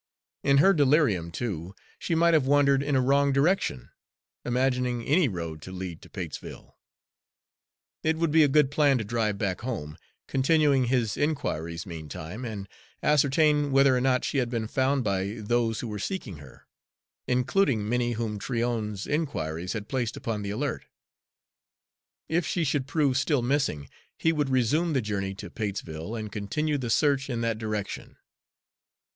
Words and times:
In 0.41 0.57
her 0.57 0.73
delirium, 0.73 1.29
too, 1.29 1.75
she 1.99 2.15
might 2.15 2.33
have 2.33 2.47
wandered 2.47 2.81
in 2.81 2.95
a 2.95 3.01
wrong 3.01 3.31
direction, 3.31 3.91
imagining 4.43 5.03
any 5.05 5.27
road 5.27 5.61
to 5.61 5.71
lead 5.71 6.01
to 6.01 6.09
Patesville. 6.09 6.75
It 8.01 8.17
would 8.17 8.31
be 8.31 8.41
a 8.41 8.47
good 8.47 8.71
plan 8.71 8.97
to 8.97 9.03
drive 9.03 9.37
back 9.37 9.61
home, 9.61 9.99
continuing 10.27 10.85
his 10.85 11.17
inquiries 11.17 11.85
meantime, 11.85 12.45
and 12.45 12.67
ascertain 13.03 13.71
whether 13.71 13.95
or 13.95 14.01
not 14.01 14.25
she 14.25 14.39
had 14.39 14.49
been 14.49 14.67
found 14.67 15.03
by 15.03 15.35
those 15.37 15.81
who 15.81 15.87
were 15.87 15.99
seeking 15.99 16.37
her, 16.37 16.65
including 17.27 17.87
many 17.87 18.13
whom 18.13 18.39
Tryon's 18.39 19.05
inquiries 19.05 19.73
had 19.73 19.87
placed 19.87 20.17
upon 20.17 20.41
the 20.41 20.49
alert. 20.49 20.85
If 22.27 22.43
she 22.47 22.63
should 22.63 22.87
prove 22.87 23.17
still 23.17 23.43
missing, 23.43 23.87
he 24.17 24.33
would 24.33 24.49
resume 24.49 24.93
the 24.93 25.01
journey 25.03 25.35
to 25.35 25.51
Patesville 25.51 26.15
and 26.15 26.31
continue 26.31 26.79
the 26.79 26.89
search 26.89 27.29
in 27.29 27.41
that 27.41 27.59
direction. 27.59 28.17